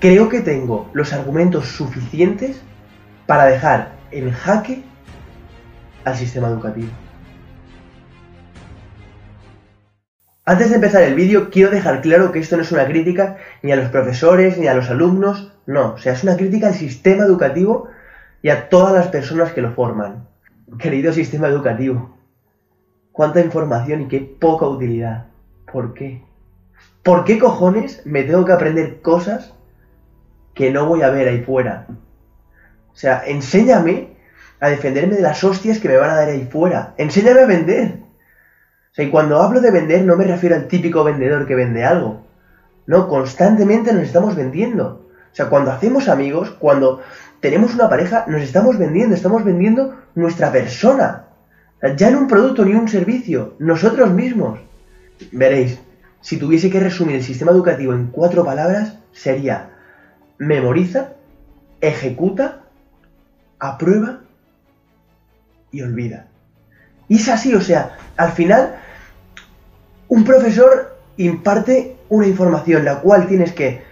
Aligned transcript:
creo 0.00 0.28
que 0.28 0.40
tengo 0.40 0.90
los 0.92 1.12
argumentos 1.12 1.66
suficientes 1.68 2.60
para 3.26 3.46
dejar 3.46 3.92
en 4.10 4.30
jaque 4.30 4.82
al 6.04 6.16
sistema 6.16 6.48
educativo. 6.48 6.88
Antes 10.44 10.68
de 10.68 10.76
empezar 10.76 11.02
el 11.02 11.16
vídeo, 11.16 11.50
quiero 11.50 11.72
dejar 11.72 12.02
claro 12.02 12.30
que 12.30 12.38
esto 12.38 12.56
no 12.56 12.62
es 12.62 12.70
una 12.70 12.86
crítica 12.86 13.36
ni 13.62 13.72
a 13.72 13.76
los 13.76 13.88
profesores 13.88 14.58
ni 14.58 14.68
a 14.68 14.74
los 14.74 14.88
alumnos, 14.90 15.52
no, 15.66 15.94
o 15.94 15.98
sea, 15.98 16.12
es 16.12 16.22
una 16.22 16.36
crítica 16.36 16.68
al 16.68 16.74
sistema 16.74 17.24
educativo 17.24 17.88
y 18.42 18.50
a 18.50 18.68
todas 18.68 18.92
las 18.92 19.08
personas 19.08 19.52
que 19.52 19.60
lo 19.60 19.72
forman. 19.72 20.28
Querido 20.78 21.12
sistema 21.12 21.48
educativo, 21.48 22.16
cuánta 23.10 23.40
información 23.40 24.02
y 24.02 24.08
qué 24.08 24.20
poca 24.20 24.68
utilidad. 24.68 25.26
¿Por 25.72 25.94
qué? 25.94 26.22
¿Por 27.02 27.24
qué 27.24 27.40
cojones 27.40 28.02
me 28.06 28.22
tengo 28.22 28.44
que 28.44 28.52
aprender 28.52 29.00
cosas 29.00 29.55
que 30.56 30.72
no 30.72 30.86
voy 30.86 31.02
a 31.02 31.10
ver 31.10 31.28
ahí 31.28 31.42
fuera? 31.42 31.86
O 32.92 32.96
sea, 32.96 33.22
enséñame 33.26 34.16
a 34.58 34.70
defenderme 34.70 35.14
de 35.14 35.22
las 35.22 35.44
hostias 35.44 35.78
que 35.78 35.88
me 35.88 35.98
van 35.98 36.10
a 36.10 36.14
dar 36.16 36.28
ahí 36.30 36.48
fuera. 36.50 36.94
Enséñame 36.96 37.42
a 37.42 37.46
vender. 37.46 37.98
O 38.90 38.94
sea, 38.94 39.04
y 39.04 39.10
cuando 39.10 39.42
hablo 39.42 39.60
de 39.60 39.70
vender 39.70 40.04
no 40.04 40.16
me 40.16 40.24
refiero 40.24 40.56
al 40.56 40.66
típico 40.66 41.04
vendedor 41.04 41.46
que 41.46 41.54
vende 41.54 41.84
algo. 41.84 42.24
No, 42.86 43.06
constantemente 43.06 43.92
nos 43.92 44.04
estamos 44.04 44.34
vendiendo. 44.34 45.06
O 45.30 45.34
sea, 45.36 45.50
cuando 45.50 45.70
hacemos 45.70 46.08
amigos, 46.08 46.50
cuando 46.58 47.02
tenemos 47.40 47.74
una 47.74 47.90
pareja, 47.90 48.24
nos 48.26 48.40
estamos 48.40 48.78
vendiendo, 48.78 49.14
estamos 49.14 49.44
vendiendo 49.44 49.94
nuestra 50.14 50.50
persona. 50.50 51.26
Ya 51.96 52.10
no 52.10 52.20
un 52.20 52.28
producto 52.28 52.64
ni 52.64 52.72
un 52.72 52.88
servicio, 52.88 53.56
nosotros 53.58 54.10
mismos. 54.10 54.58
Veréis, 55.32 55.78
si 56.22 56.38
tuviese 56.38 56.70
que 56.70 56.80
resumir 56.80 57.16
el 57.16 57.22
sistema 57.22 57.52
educativo 57.52 57.92
en 57.92 58.06
cuatro 58.06 58.42
palabras, 58.42 58.96
sería 59.12 59.75
memoriza, 60.38 61.12
ejecuta, 61.80 62.62
aprueba 63.58 64.20
y 65.70 65.82
olvida. 65.82 66.26
Y 67.08 67.16
es 67.16 67.28
así, 67.28 67.54
o 67.54 67.60
sea, 67.60 67.96
al 68.16 68.32
final, 68.32 68.76
un 70.08 70.24
profesor 70.24 70.96
imparte 71.16 71.96
una 72.08 72.26
información 72.26 72.84
la 72.84 73.00
cual 73.00 73.26
tienes 73.26 73.52
que 73.52 73.82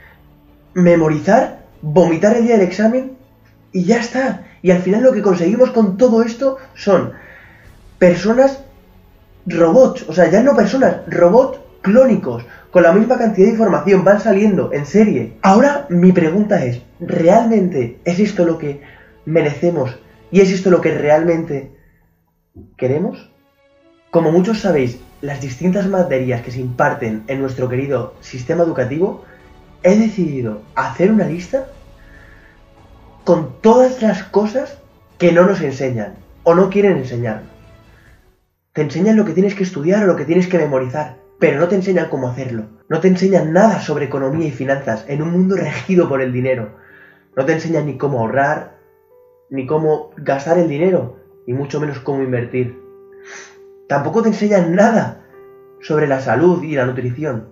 memorizar, 0.75 1.65
vomitar 1.83 2.37
el 2.37 2.45
día 2.45 2.59
del 2.59 2.67
examen 2.67 3.17
y 3.73 3.85
ya 3.85 3.99
está. 3.99 4.45
Y 4.63 4.71
al 4.71 4.83
final 4.83 5.03
lo 5.03 5.13
que 5.13 5.23
conseguimos 5.23 5.71
con 5.71 5.97
todo 5.97 6.23
esto 6.23 6.59
son 6.75 7.13
personas 7.99 8.61
robots, 9.47 10.05
o 10.09 10.13
sea, 10.13 10.31
ya 10.31 10.43
no 10.43 10.57
personas, 10.57 10.97
robots 11.07 11.61
clónicos, 11.83 12.45
con 12.75 12.83
la 12.83 12.93
misma 12.93 13.17
cantidad 13.17 13.47
de 13.47 13.53
información, 13.53 14.03
van 14.03 14.21
saliendo 14.21 14.73
en 14.73 14.85
serie. 14.85 15.35
Ahora 15.43 15.87
mi 15.91 16.11
pregunta 16.11 16.65
es, 16.65 16.83
¿realmente 16.99 18.01
es 18.05 18.19
esto 18.19 18.45
lo 18.45 18.59
que 18.59 18.81
merecemos 19.27 19.97
y 20.33 20.41
es 20.41 20.51
esto 20.51 20.71
lo 20.71 20.81
que 20.81 20.93
realmente 20.93 21.71
queremos? 22.77 23.31
Como 24.11 24.33
muchos 24.33 24.59
sabéis, 24.59 24.99
las 25.21 25.41
distintas 25.41 25.87
materias 25.87 26.43
que 26.43 26.51
se 26.51 26.59
imparten 26.59 27.23
en 27.29 27.41
nuestro 27.41 27.69
querido 27.69 28.15
sistema 28.21 28.65
educativo, 28.65 29.25
he 29.85 29.97
decidido 29.97 30.63
hacer 30.75 31.13
una 31.13 31.27
lista 31.27 31.69
con 33.23 33.61
todas 33.61 34.03
las 34.03 34.25
cosas 34.25 34.79
que 35.17 35.31
no 35.31 35.47
nos 35.47 35.61
enseñan 35.61 36.15
o 36.43 36.57
no 36.57 36.71
quieren 36.71 36.97
enseñar. 36.97 37.43
Te 38.73 38.83
enseñan 38.83 39.17
lo 39.17 39.25
que 39.25 39.33
tienes 39.33 39.55
que 39.55 39.63
estudiar 39.63 40.03
o 40.03 40.07
lo 40.09 40.17
que 40.17 40.25
tienes 40.25 40.49
que 40.49 40.59
memorizar, 40.59 41.23
pero 41.45 41.61
no 41.61 41.69
te 41.69 41.75
enseñan 41.75 42.09
cómo 42.09 42.29
hacerlo. 42.29 42.63
No 42.89 43.01
te 43.01 43.09
enseñan 43.09 43.53
nada 43.53 43.79
sobre 43.79 44.07
economía 44.07 44.49
y 44.49 44.51
finanzas 44.51 45.05
en 45.09 45.21
un 45.21 45.31
mundo 45.31 45.57
regido 45.57 46.09
por 46.09 46.23
el 46.23 46.33
dinero. 46.33 46.71
No 47.37 47.45
te 47.45 47.53
enseñan 47.53 47.85
ni 47.85 47.99
cómo 47.99 48.21
ahorrar, 48.21 48.79
ni 49.51 49.67
cómo 49.67 50.13
gastar 50.17 50.57
el 50.57 50.71
dinero, 50.71 51.19
y 51.47 51.53
mucho 51.53 51.81
menos 51.81 51.99
cómo 51.99 52.23
invertir. 52.23 52.81
Tampoco 53.91 54.23
te 54.23 54.31
enseñan 54.31 54.75
nada 54.75 55.21
sobre 55.83 56.07
la 56.07 56.23
salud 56.23 56.63
y 56.63 56.77
la 56.77 56.87
nutrición. 56.87 57.51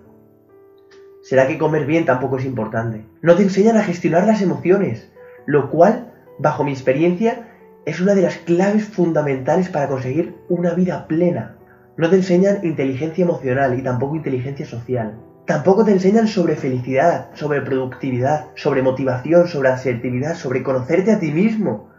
¿Será 1.21 1.45
que 1.45 1.59
comer 1.59 1.85
bien 1.85 2.05
tampoco 2.05 2.39
es 2.39 2.45
importante? 2.45 3.05
No 3.21 3.35
te 3.35 3.43
enseñan 3.43 3.77
a 3.77 3.83
gestionar 3.83 4.25
las 4.25 4.41
emociones, 4.41 5.11
lo 5.45 5.69
cual, 5.69 6.11
bajo 6.39 6.63
mi 6.63 6.71
experiencia, 6.71 7.47
es 7.85 8.01
una 8.01 8.15
de 8.15 8.23
las 8.23 8.37
claves 8.37 8.85
fundamentales 8.85 9.69
para 9.69 9.87
conseguir 9.87 10.33
una 10.49 10.73
vida 10.73 11.05
plena. 11.07 11.57
No 11.95 12.09
te 12.09 12.15
enseñan 12.15 12.61
inteligencia 12.63 13.23
emocional 13.23 13.77
y 13.77 13.83
tampoco 13.83 14.15
inteligencia 14.15 14.65
social. 14.65 15.15
Tampoco 15.45 15.85
te 15.85 15.91
enseñan 15.91 16.27
sobre 16.27 16.55
felicidad, 16.55 17.29
sobre 17.35 17.61
productividad, 17.61 18.47
sobre 18.55 18.81
motivación, 18.81 19.47
sobre 19.47 19.69
asertividad, 19.69 20.35
sobre 20.35 20.63
conocerte 20.63 21.11
a 21.11 21.19
ti 21.19 21.31
mismo. 21.31 21.91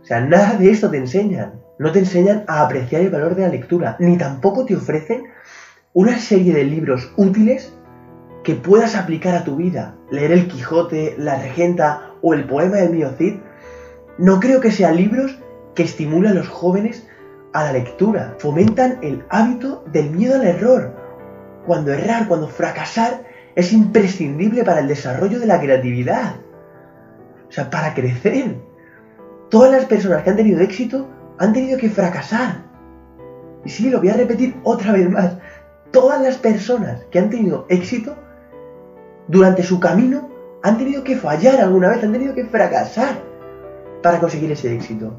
O 0.00 0.04
sea, 0.04 0.20
nada 0.20 0.54
de 0.54 0.70
esto 0.70 0.90
te 0.90 0.96
enseñan. 0.96 1.60
No 1.78 1.92
te 1.92 1.98
enseñan 1.98 2.44
a 2.46 2.62
apreciar 2.62 3.02
el 3.02 3.10
valor 3.10 3.34
de 3.34 3.42
la 3.42 3.48
lectura, 3.48 3.96
ni 3.98 4.16
tampoco 4.16 4.64
te 4.64 4.74
ofrecen 4.74 5.24
una 5.92 6.16
serie 6.16 6.54
de 6.54 6.64
libros 6.64 7.12
útiles 7.16 7.74
que 8.44 8.54
puedas 8.54 8.96
aplicar 8.96 9.34
a 9.34 9.44
tu 9.44 9.56
vida. 9.56 9.96
Leer 10.10 10.32
el 10.32 10.48
Quijote, 10.48 11.14
la 11.18 11.42
Regenta 11.42 12.12
o 12.22 12.32
el 12.32 12.44
poema 12.44 12.76
del 12.76 12.90
mío 12.90 13.10
Cid, 13.18 13.34
no 14.16 14.40
creo 14.40 14.60
que 14.60 14.70
sean 14.70 14.96
libros 14.96 15.38
que 15.74 15.82
estimulen 15.82 16.32
a 16.32 16.34
los 16.34 16.48
jóvenes 16.48 17.06
a 17.52 17.64
la 17.64 17.72
lectura. 17.72 18.34
Fomentan 18.38 18.98
el 19.02 19.24
hábito 19.28 19.84
del 19.92 20.10
miedo 20.10 20.36
al 20.36 20.46
error. 20.46 20.94
Cuando 21.66 21.92
errar, 21.92 22.28
cuando 22.28 22.48
fracasar, 22.48 23.24
es 23.54 23.72
imprescindible 23.72 24.64
para 24.64 24.80
el 24.80 24.88
desarrollo 24.88 25.38
de 25.38 25.46
la 25.46 25.60
creatividad. 25.60 26.36
O 27.48 27.52
sea, 27.52 27.70
para 27.70 27.94
crecer. 27.94 28.56
Todas 29.50 29.70
las 29.70 29.84
personas 29.84 30.22
que 30.22 30.30
han 30.30 30.36
tenido 30.36 30.60
éxito 30.60 31.08
han 31.38 31.52
tenido 31.52 31.78
que 31.78 31.90
fracasar. 31.90 32.62
Y 33.64 33.68
sí, 33.68 33.90
lo 33.90 34.00
voy 34.00 34.08
a 34.08 34.14
repetir 34.14 34.56
otra 34.64 34.92
vez 34.92 35.08
más. 35.08 35.36
Todas 35.90 36.20
las 36.22 36.38
personas 36.38 37.04
que 37.10 37.18
han 37.18 37.30
tenido 37.30 37.66
éxito 37.68 38.16
durante 39.28 39.62
su 39.62 39.78
camino 39.78 40.30
han 40.62 40.78
tenido 40.78 41.04
que 41.04 41.16
fallar 41.16 41.60
alguna 41.60 41.90
vez, 41.90 42.02
han 42.02 42.12
tenido 42.12 42.34
que 42.34 42.46
fracasar 42.46 43.20
para 44.02 44.18
conseguir 44.18 44.50
ese 44.52 44.74
éxito. 44.74 45.12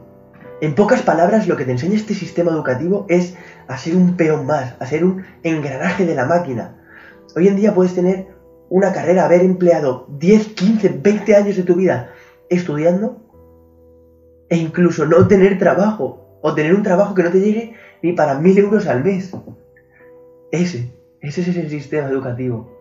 En 0.63 0.75
pocas 0.75 1.01
palabras, 1.01 1.46
lo 1.46 1.57
que 1.57 1.66
te 1.66 1.74
enseña 1.74 1.96
este 1.96 2.13
sistema 2.13 2.51
educativo 2.51 3.06
es 3.09 3.35
a 3.68 3.78
ser 3.78 3.97
un 3.97 4.16
peón 4.16 4.46
más, 4.46 4.78
a 4.79 4.85
ser 4.85 5.03
un 5.03 5.25
engranaje 5.44 6.06
de 6.06 6.16
la 6.16 6.25
máquina. 6.25 6.78
Hoy 7.35 7.50
en 7.50 7.57
día 7.57 7.75
puedes 7.75 7.94
tener 7.94 8.28
una 8.69 8.94
carrera, 8.94 9.25
haber 9.25 9.41
empleado 9.41 10.07
10, 10.18 10.53
15, 10.53 11.00
20 11.03 11.35
años 11.35 11.57
de 11.57 11.63
tu 11.63 11.75
vida 11.75 12.13
estudiando 12.50 13.22
e 14.47 14.56
incluso 14.56 15.06
no 15.06 15.28
tener 15.28 15.59
trabajo 15.59 16.40
o 16.41 16.56
tener 16.56 16.73
un 16.73 16.84
trabajo 16.84 17.13
que 17.13 17.23
no 17.23 17.31
te 17.31 17.41
llegue 17.41 17.75
ni 18.02 18.13
para 18.13 18.40
mil 18.40 18.57
euros 18.57 18.88
al 18.88 19.03
mes. 19.03 19.35
Ese, 20.50 20.94
ese 21.19 21.41
es 21.41 21.57
el 21.57 21.69
sistema 21.69 22.07
educativo 22.07 22.72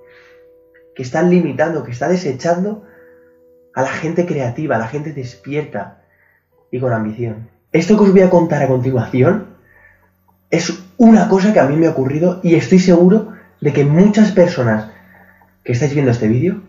que 0.94 1.02
está 1.02 1.20
limitando, 1.24 1.82
que 1.82 1.90
está 1.90 2.06
desechando 2.06 2.84
a 3.74 3.82
la 3.82 3.90
gente 3.90 4.24
creativa, 4.24 4.76
a 4.76 4.78
la 4.78 4.86
gente 4.86 5.12
despierta 5.12 6.04
y 6.70 6.78
con 6.78 6.92
ambición. 6.92 7.50
Esto 7.72 7.96
que 7.96 8.04
os 8.04 8.12
voy 8.12 8.20
a 8.20 8.28
contar 8.28 8.62
a 8.62 8.68
continuación 8.68 9.46
es 10.50 10.78
una 10.98 11.28
cosa 11.28 11.54
que 11.54 11.60
a 11.60 11.66
mí 11.66 11.76
me 11.76 11.86
ha 11.86 11.90
ocurrido 11.90 12.38
y 12.42 12.54
estoy 12.54 12.78
seguro 12.78 13.32
de 13.62 13.72
que 13.72 13.86
muchas 13.86 14.30
personas 14.32 14.90
que 15.64 15.72
estáis 15.72 15.94
viendo 15.94 16.10
este 16.10 16.28
vídeo 16.28 16.60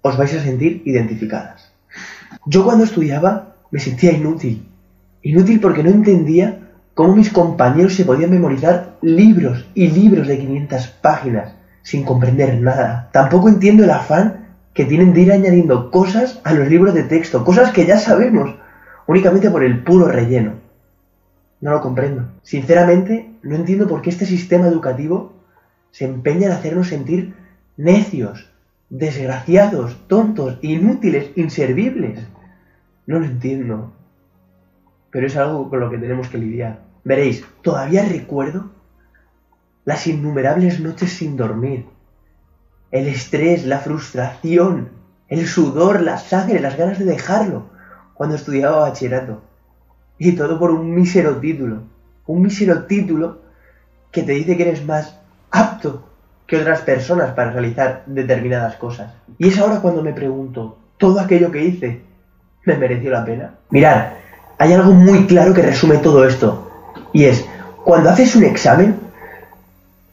os 0.00 0.16
vais 0.16 0.34
a 0.34 0.42
sentir 0.42 0.82
identificadas. 0.86 1.72
Yo 2.46 2.64
cuando 2.64 2.84
estudiaba 2.84 3.56
me 3.70 3.80
sentía 3.80 4.12
inútil. 4.12 4.66
Inútil 5.22 5.60
porque 5.60 5.82
no 5.82 5.90
entendía 5.90 6.70
cómo 6.94 7.14
mis 7.14 7.30
compañeros 7.30 7.94
se 7.94 8.06
podían 8.06 8.30
memorizar 8.30 8.96
libros 9.02 9.66
y 9.74 9.88
libros 9.88 10.26
de 10.26 10.38
500 10.38 10.86
páginas 11.02 11.52
sin 11.82 12.02
comprender 12.02 12.58
nada. 12.62 13.10
Tampoco 13.12 13.50
entiendo 13.50 13.84
el 13.84 13.90
afán 13.90 14.46
que 14.72 14.86
tienen 14.86 15.12
de 15.12 15.20
ir 15.20 15.32
añadiendo 15.32 15.90
cosas 15.90 16.40
a 16.44 16.54
los 16.54 16.66
libros 16.68 16.94
de 16.94 17.02
texto, 17.02 17.44
cosas 17.44 17.72
que 17.72 17.84
ya 17.84 17.98
sabemos, 17.98 18.54
únicamente 19.06 19.50
por 19.50 19.64
el 19.64 19.82
puro 19.82 20.08
relleno. 20.08 20.54
No 21.60 21.72
lo 21.72 21.80
comprendo. 21.80 22.28
Sinceramente, 22.42 23.30
no 23.42 23.56
entiendo 23.56 23.86
por 23.86 24.02
qué 24.02 24.10
este 24.10 24.26
sistema 24.26 24.66
educativo 24.66 25.32
se 25.90 26.04
empeña 26.04 26.46
en 26.46 26.52
hacernos 26.52 26.88
sentir 26.88 27.34
necios, 27.76 28.50
desgraciados, 28.88 29.96
tontos, 30.08 30.58
inútiles, 30.62 31.30
inservibles. 31.36 32.20
No 33.06 33.18
lo 33.18 33.26
entiendo. 33.26 33.92
Pero 35.10 35.26
es 35.26 35.36
algo 35.36 35.68
con 35.68 35.80
lo 35.80 35.90
que 35.90 35.98
tenemos 35.98 36.28
que 36.28 36.38
lidiar. 36.38 36.80
Veréis, 37.04 37.44
todavía 37.62 38.04
recuerdo 38.04 38.70
las 39.84 40.06
innumerables 40.06 40.80
noches 40.80 41.12
sin 41.12 41.36
dormir, 41.36 41.86
el 42.90 43.06
estrés, 43.06 43.64
la 43.64 43.78
frustración, 43.78 44.90
el 45.28 45.46
sudor, 45.46 46.02
la 46.02 46.18
sangre, 46.18 46.60
las 46.60 46.76
ganas 46.76 46.98
de 46.98 47.06
dejarlo 47.06 47.70
cuando 48.20 48.36
estudiaba 48.36 48.80
bachillerato. 48.80 49.40
Y 50.18 50.32
todo 50.32 50.58
por 50.58 50.70
un 50.70 50.94
mísero 50.94 51.36
título. 51.36 51.84
Un 52.26 52.42
mísero 52.42 52.84
título 52.84 53.38
que 54.10 54.22
te 54.22 54.32
dice 54.32 54.58
que 54.58 54.68
eres 54.68 54.84
más 54.84 55.16
apto 55.50 56.02
que 56.46 56.58
otras 56.58 56.82
personas 56.82 57.32
para 57.32 57.52
realizar 57.52 58.02
determinadas 58.04 58.76
cosas. 58.76 59.14
Y 59.38 59.48
es 59.48 59.58
ahora 59.58 59.80
cuando 59.80 60.02
me 60.02 60.12
pregunto, 60.12 60.76
¿todo 60.98 61.18
aquello 61.18 61.50
que 61.50 61.64
hice 61.64 62.02
me 62.66 62.76
mereció 62.76 63.10
la 63.10 63.24
pena? 63.24 63.54
Mirad, 63.70 64.08
hay 64.58 64.74
algo 64.74 64.92
muy 64.92 65.26
claro 65.26 65.54
que 65.54 65.62
resume 65.62 65.96
todo 65.96 66.26
esto. 66.26 66.70
Y 67.14 67.24
es, 67.24 67.46
cuando 67.86 68.10
haces 68.10 68.36
un 68.36 68.44
examen, 68.44 68.96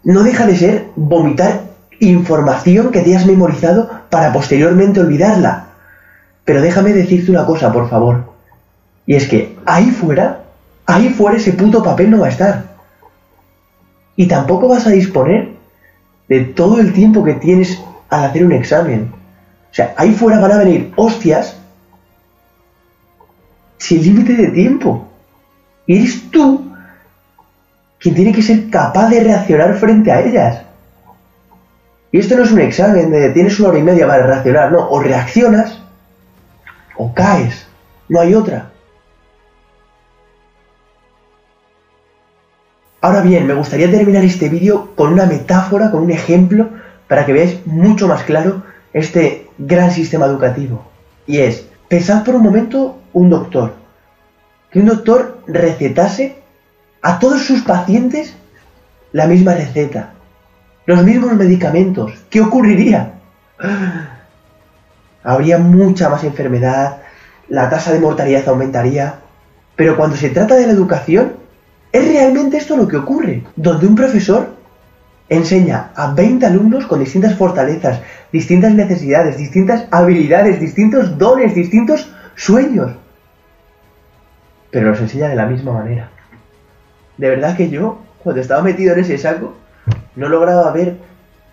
no 0.06 0.24
deja 0.24 0.48
de 0.48 0.56
ser 0.56 0.86
vomitar 0.96 1.64
información 2.00 2.90
que 2.90 3.02
te 3.02 3.18
has 3.18 3.26
memorizado 3.26 3.90
para 4.10 4.32
posteriormente 4.32 5.02
olvidarla. 5.02 5.67
Pero 6.48 6.62
déjame 6.62 6.94
decirte 6.94 7.30
una 7.30 7.46
cosa, 7.46 7.74
por 7.74 7.90
favor. 7.90 8.24
Y 9.06 9.16
es 9.16 9.28
que 9.28 9.58
ahí 9.66 9.92
fuera, 9.92 10.44
ahí 10.86 11.10
fuera 11.10 11.36
ese 11.36 11.52
puto 11.52 11.84
papel 11.84 12.10
no 12.10 12.20
va 12.20 12.28
a 12.28 12.30
estar. 12.30 12.64
Y 14.16 14.30
tampoco 14.30 14.70
vas 14.70 14.88
a 14.88 14.92
disponer 14.92 15.50
de 16.30 16.40
todo 16.46 16.80
el 16.80 16.94
tiempo 16.94 17.22
que 17.22 17.34
tienes 17.34 17.78
al 18.08 18.24
hacer 18.24 18.46
un 18.46 18.54
examen. 18.54 19.12
O 19.70 19.74
sea, 19.74 19.94
ahí 19.98 20.14
fuera 20.14 20.40
van 20.40 20.54
a 20.54 20.58
venir 20.60 20.94
hostias 20.96 21.58
sin 23.78 24.02
límite 24.02 24.34
de 24.38 24.48
tiempo. 24.48 25.06
Y 25.86 25.98
eres 25.98 26.32
tú 26.32 26.72
quien 28.00 28.16
tiene 28.16 28.32
que 28.32 28.42
ser 28.42 28.70
capaz 28.70 29.10
de 29.10 29.20
reaccionar 29.20 29.76
frente 29.76 30.14
a 30.14 30.22
ellas. 30.22 30.62
Y 32.10 32.20
esto 32.20 32.38
no 32.38 32.44
es 32.44 32.52
un 32.54 32.62
examen 32.62 33.12
de 33.12 33.32
tienes 33.32 33.60
una 33.60 33.68
hora 33.68 33.80
y 33.80 33.84
media 33.84 34.08
para 34.08 34.26
reaccionar, 34.26 34.72
no, 34.72 34.88
o 34.90 35.02
reaccionas 35.02 35.82
o 36.98 37.14
caes, 37.14 37.68
no 38.10 38.20
hay 38.20 38.34
otra. 38.34 38.72
Ahora 43.00 43.22
bien, 43.22 43.46
me 43.46 43.54
gustaría 43.54 43.90
terminar 43.90 44.24
este 44.24 44.50
vídeo 44.50 44.96
con 44.96 45.14
una 45.14 45.26
metáfora, 45.26 45.92
con 45.92 46.04
un 46.04 46.12
ejemplo, 46.12 46.70
para 47.08 47.26
que 47.26 47.34
veáis 47.34 47.66
mucho 47.66 48.08
más 48.08 48.24
claro 48.24 48.64
este 48.92 49.48
gran 49.58 49.92
sistema 49.92 50.26
educativo. 50.26 50.84
Y 51.26 51.38
es, 51.40 51.68
pensad 51.88 52.24
por 52.24 52.36
un 52.36 52.44
momento 52.44 52.98
un 53.14 53.30
doctor. 53.30 53.76
Que 54.72 54.80
un 54.80 54.88
doctor 54.88 55.42
recetase 55.48 56.38
a 57.02 57.20
todos 57.20 57.44
sus 57.44 57.62
pacientes 57.62 58.36
la 59.14 59.28
misma 59.28 59.54
receta, 59.54 60.14
los 60.86 61.04
mismos 61.04 61.34
medicamentos. 61.34 62.12
¿Qué 62.30 62.42
ocurriría? 62.42 63.14
Habría 65.28 65.58
mucha 65.58 66.08
más 66.08 66.24
enfermedad, 66.24 67.00
la 67.50 67.70
tasa 67.70 67.92
de 67.92 68.00
mortalidad 68.00 68.48
aumentaría. 68.48 69.16
Pero 69.76 69.98
cuando 69.98 70.16
se 70.16 70.30
trata 70.30 70.56
de 70.56 70.66
la 70.66 70.72
educación, 70.72 71.34
es 71.92 72.08
realmente 72.08 72.56
esto 72.56 72.78
lo 72.78 72.88
que 72.88 72.96
ocurre, 72.96 73.44
donde 73.58 73.88
un 73.88 73.96
profesor 73.96 74.56
enseña 75.28 75.92
a 75.96 76.14
20 76.14 76.46
alumnos 76.46 76.88
con 76.88 77.02
distintas 77.02 77.36
fortalezas, 77.36 78.00
distintas 78.32 78.74
necesidades, 78.74 79.38
distintas 79.38 79.84
habilidades, 79.92 80.62
distintos 80.62 81.18
dones, 81.18 81.54
distintos 81.54 82.10
sueños. 82.36 82.94
Pero 84.72 84.92
los 84.92 85.02
enseña 85.02 85.28
de 85.28 85.36
la 85.36 85.46
misma 85.46 85.74
manera. 85.74 86.10
De 87.18 87.30
verdad 87.30 87.58
que 87.58 87.70
yo, 87.70 88.00
cuando 88.24 88.40
estaba 88.40 88.62
metido 88.62 88.94
en 88.94 89.02
ese 89.02 89.18
saco, 89.18 89.56
no 90.16 90.30
lograba 90.30 90.72
ver 90.72 90.96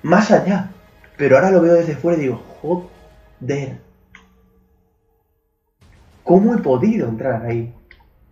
más 0.05 0.31
allá. 0.31 0.71
Pero 1.17 1.35
ahora 1.35 1.51
lo 1.51 1.61
veo 1.61 1.75
desde 1.75 1.97
fuera 1.97 2.17
y 2.19 2.23
digo, 2.23 2.41
joder. 2.63 2.94
¿Cómo 6.23 6.55
he 6.55 6.59
podido 6.59 7.09
entrar 7.09 7.45
ahí? 7.45 7.75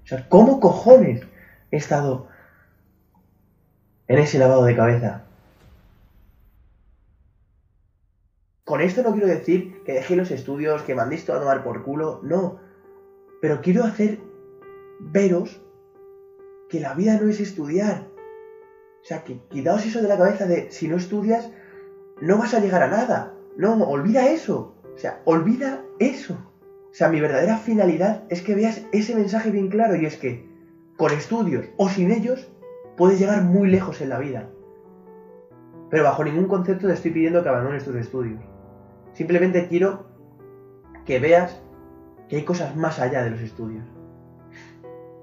O 0.04 0.06
sea, 0.06 0.28
¿cómo 0.28 0.60
cojones 0.60 1.22
he 1.70 1.76
estado 1.76 2.28
en 4.12 4.18
ese 4.18 4.38
lavado 4.38 4.64
de 4.64 4.76
cabeza. 4.76 5.24
Con 8.64 8.82
esto 8.82 9.02
no 9.02 9.12
quiero 9.12 9.26
decir 9.26 9.82
que 9.84 9.94
dejé 9.94 10.16
los 10.16 10.30
estudios, 10.30 10.82
que 10.82 10.94
mandéis 10.94 11.24
todo 11.24 11.38
a 11.38 11.40
tomar 11.40 11.64
por 11.64 11.82
culo, 11.82 12.20
no. 12.22 12.60
Pero 13.40 13.62
quiero 13.62 13.84
hacer 13.84 14.18
veros 15.00 15.62
que 16.68 16.80
la 16.80 16.92
vida 16.92 17.18
no 17.18 17.28
es 17.28 17.40
estudiar. 17.40 18.06
O 19.02 19.04
sea, 19.04 19.24
que 19.24 19.40
quitaos 19.48 19.84
eso 19.86 20.02
de 20.02 20.08
la 20.08 20.18
cabeza 20.18 20.46
de 20.46 20.70
si 20.70 20.88
no 20.88 20.96
estudias, 20.96 21.50
no 22.20 22.36
vas 22.36 22.52
a 22.52 22.60
llegar 22.60 22.82
a 22.82 22.88
nada. 22.88 23.34
No, 23.56 23.74
olvida 23.84 24.28
eso. 24.28 24.74
O 24.94 24.98
sea, 24.98 25.20
olvida 25.24 25.82
eso. 25.98 26.34
O 26.90 26.94
sea, 26.94 27.08
mi 27.08 27.20
verdadera 27.20 27.56
finalidad 27.56 28.24
es 28.28 28.42
que 28.42 28.54
veas 28.54 28.82
ese 28.92 29.14
mensaje 29.14 29.50
bien 29.50 29.68
claro 29.68 29.96
y 29.96 30.06
es 30.06 30.16
que 30.16 30.46
con 30.96 31.12
estudios 31.12 31.66
o 31.76 31.88
sin 31.88 32.10
ellos, 32.12 32.50
puedes 32.96 33.18
llegar 33.18 33.42
muy 33.42 33.68
lejos 33.68 34.00
en 34.00 34.10
la 34.10 34.18
vida. 34.18 34.48
Pero 35.90 36.04
bajo 36.04 36.24
ningún 36.24 36.46
concepto 36.46 36.86
te 36.86 36.94
estoy 36.94 37.10
pidiendo 37.10 37.42
que 37.42 37.48
abandones 37.48 37.84
tus 37.84 37.96
estudios. 37.96 38.40
Simplemente 39.12 39.66
quiero 39.68 40.06
que 41.04 41.18
veas 41.18 41.60
que 42.28 42.36
hay 42.36 42.44
cosas 42.44 42.76
más 42.76 42.98
allá 42.98 43.22
de 43.22 43.30
los 43.30 43.40
estudios. 43.40 43.84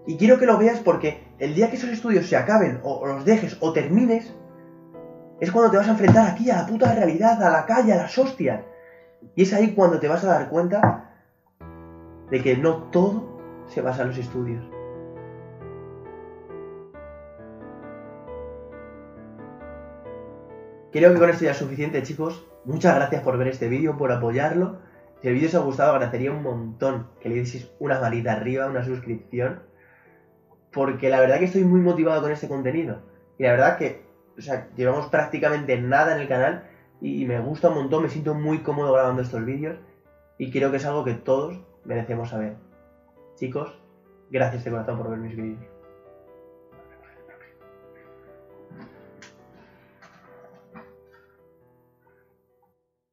Y 0.06 0.18
quiero 0.18 0.40
que 0.40 0.46
lo 0.46 0.58
veas 0.58 0.80
porque 0.80 1.24
el 1.40 1.56
día 1.56 1.70
que 1.70 1.78
esos 1.78 1.90
estudios 1.90 2.28
se 2.28 2.36
acaben, 2.36 2.80
o, 2.84 3.06
los 3.06 3.26
dejes, 3.26 3.58
o 3.60 3.74
termines, 3.74 4.34
es 5.40 5.52
cuando 5.52 5.72
te 5.72 5.78
vas 5.78 5.88
a 5.88 5.92
enfrentar 5.92 6.28
aquí 6.28 6.50
a 6.50 6.58
la 6.58 6.66
puta 6.66 6.94
realidad, 6.94 7.42
a 7.42 7.50
la 7.50 7.66
calle, 7.66 7.94
a 7.94 7.98
las 7.98 8.18
hostias. 8.18 8.62
Y 9.36 9.44
es 9.44 9.54
ahí 9.54 9.74
cuando 9.74 10.00
te 10.00 10.08
vas 10.08 10.24
a 10.24 10.30
dar 10.30 10.50
cuenta 10.50 11.14
de 12.30 12.42
que 12.42 12.58
no 12.58 12.84
todo 12.92 13.40
se 13.68 13.82
basa 13.82 14.02
en 14.04 14.10
los 14.10 14.18
estudios. 14.18 14.64
Creo 20.92 21.14
que 21.14 21.20
con 21.20 21.30
esto 21.30 21.46
ya 21.46 21.52
es 21.52 21.58
suficiente, 21.58 22.02
chicos. 22.02 22.48
Muchas 22.66 22.96
gracias 22.96 23.22
por 23.22 23.38
ver 23.38 23.48
este 23.48 23.70
vídeo, 23.70 23.98
por 23.98 24.12
apoyarlo. 24.12 24.80
Si 25.22 25.28
el 25.28 25.36
vídeo 25.36 25.50
os 25.50 25.56
ha 25.56 25.60
gustado, 25.60 25.92
agradecería 25.92 26.32
un 26.32 26.42
montón 26.42 27.08
que 27.20 27.30
le 27.30 27.36
dieseis 27.36 27.72
una 27.80 28.00
manita 28.00 28.34
arriba, 28.34 28.68
una 28.68 28.84
suscripción. 28.84 29.62
Porque 30.72 31.10
la 31.10 31.20
verdad 31.20 31.40
que 31.40 31.46
estoy 31.46 31.64
muy 31.64 31.82
motivado 31.82 32.22
con 32.22 32.32
este 32.32 32.48
contenido. 32.48 33.02
Y 33.38 33.44
la 33.44 33.52
verdad 33.52 33.78
que, 33.78 34.04
o 34.38 34.42
sea, 34.42 34.68
llevamos 34.76 35.08
prácticamente 35.08 35.80
nada 35.80 36.16
en 36.16 36.22
el 36.22 36.28
canal 36.28 36.69
y 37.02 37.26
me 37.26 37.40
gusta 37.40 37.70
un 37.70 37.76
montón, 37.76 38.04
me 38.04 38.10
siento 38.10 38.34
muy 38.34 38.60
cómodo 38.60 38.94
grabando 38.94 39.22
estos 39.22 39.46
vídeos 39.46 39.78
y 40.38 40.52
creo 40.52 40.72
que 40.72 40.78
es 40.78 40.86
algo 40.86 41.04
que 41.04 41.14
todos 41.14 41.60
merecemos 41.86 42.30
saber. 42.30 42.56
Chicos, 43.36 43.78
gracias 44.30 44.64
de 44.64 44.72
corazón 44.72 44.98
por 44.98 45.10
ver 45.10 45.20
mis 45.20 45.36
vídeos. 45.36 45.79